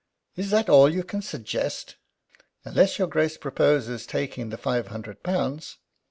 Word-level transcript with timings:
"Is 0.35 0.49
that 0.49 0.67
all 0.67 0.89
you 0.89 1.03
can 1.03 1.21
suggest?" 1.21 1.95
"Unless 2.65 2.97
your 2.97 3.07
Grace 3.07 3.37
proposes 3.37 4.07
taking 4.07 4.49
the 4.49 4.57
five 4.57 4.87
hundred 4.87 5.21
pounds." 5.21 5.77